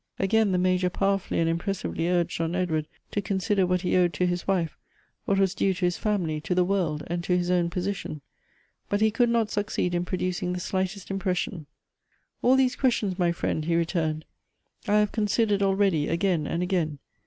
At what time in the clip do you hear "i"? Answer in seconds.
14.87-14.95